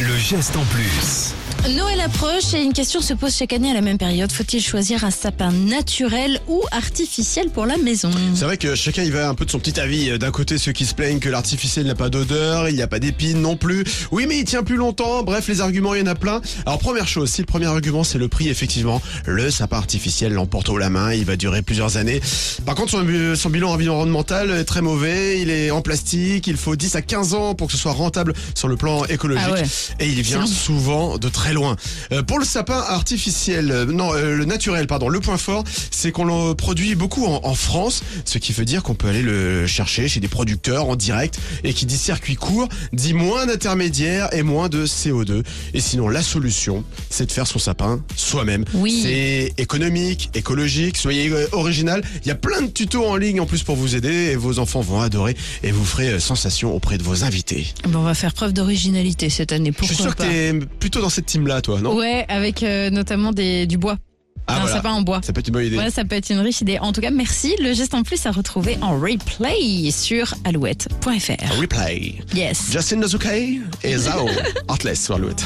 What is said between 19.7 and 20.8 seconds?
artificiel l'emporte haut